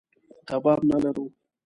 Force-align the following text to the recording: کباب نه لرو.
کباب 0.47 0.79
نه 0.89 0.97
لرو. 1.03 1.25